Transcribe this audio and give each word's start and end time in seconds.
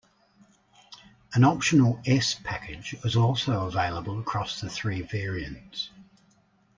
An 1.35 1.43
optional 1.43 2.01
S 2.07 2.33
Package 2.33 2.95
is 3.05 3.15
also 3.15 3.67
available 3.67 4.19
across 4.19 4.59
the 4.59 4.67
three 4.67 5.03
variants. 5.03 5.91